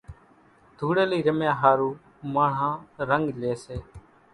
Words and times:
ڌوڙيلي 0.77 1.19
رميا 1.27 1.53
ۿارو 1.61 1.89
ماڻۿان 2.33 2.73
رنڳ 3.09 3.25
لئي 3.41 3.53
سي 3.63 3.77